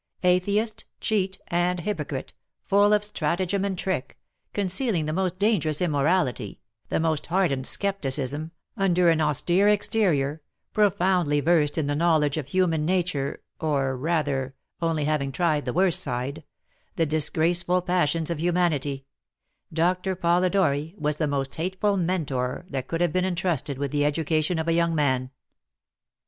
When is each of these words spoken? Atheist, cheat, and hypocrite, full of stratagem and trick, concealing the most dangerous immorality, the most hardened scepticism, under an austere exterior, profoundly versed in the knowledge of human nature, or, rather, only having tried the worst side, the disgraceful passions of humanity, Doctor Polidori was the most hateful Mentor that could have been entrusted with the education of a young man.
Atheist, 0.23 0.85
cheat, 0.99 1.37
and 1.49 1.81
hypocrite, 1.81 2.33
full 2.63 2.91
of 2.91 3.03
stratagem 3.03 3.63
and 3.63 3.77
trick, 3.77 4.17
concealing 4.51 5.05
the 5.05 5.13
most 5.13 5.37
dangerous 5.37 5.79
immorality, 5.79 6.59
the 6.89 6.99
most 6.99 7.27
hardened 7.27 7.67
scepticism, 7.67 8.49
under 8.75 9.11
an 9.11 9.21
austere 9.21 9.69
exterior, 9.69 10.41
profoundly 10.73 11.39
versed 11.39 11.77
in 11.77 11.85
the 11.85 11.93
knowledge 11.95 12.35
of 12.35 12.47
human 12.47 12.83
nature, 12.83 13.43
or, 13.59 13.95
rather, 13.95 14.55
only 14.81 15.03
having 15.05 15.31
tried 15.31 15.65
the 15.65 15.71
worst 15.71 16.01
side, 16.01 16.43
the 16.95 17.05
disgraceful 17.05 17.83
passions 17.83 18.31
of 18.31 18.39
humanity, 18.39 19.05
Doctor 19.71 20.15
Polidori 20.15 20.95
was 20.97 21.17
the 21.17 21.27
most 21.27 21.53
hateful 21.55 21.95
Mentor 21.95 22.65
that 22.71 22.87
could 22.87 23.01
have 23.01 23.13
been 23.13 23.23
entrusted 23.23 23.77
with 23.77 23.91
the 23.91 24.03
education 24.03 24.57
of 24.57 24.67
a 24.67 24.73
young 24.73 24.95
man. 24.95 25.29